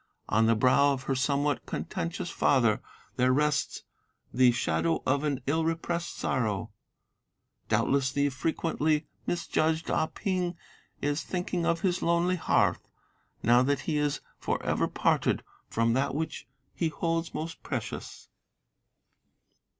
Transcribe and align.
On 0.29 0.47
the 0.47 0.55
brow 0.55 0.93
of 0.93 1.03
her 1.03 1.13
somewhat 1.13 1.67
contentious 1.67 2.31
father 2.31 2.81
there 3.17 3.31
rests 3.31 3.83
the 4.33 4.51
shadow 4.51 5.03
of 5.05 5.23
an 5.23 5.41
ill 5.45 5.63
repressed 5.63 6.17
sorrow; 6.17 6.71
Doubtless 7.69 8.11
the 8.11 8.29
frequently 8.29 9.05
misjudged 9.27 9.91
Ah 9.91 10.07
Ping 10.07 10.57
is 11.03 11.21
thinking 11.21 11.67
of 11.67 11.81
his 11.81 12.01
lonely 12.01 12.35
hearth, 12.37 12.81
now 13.43 13.61
that 13.61 13.81
he 13.81 13.97
is 13.97 14.21
for 14.39 14.59
ever 14.63 14.87
parted 14.87 15.43
from 15.69 15.93
that 15.93 16.15
which 16.15 16.47
he 16.73 16.87
holds 16.89 17.35
most 17.35 17.61
precious. 17.61 18.27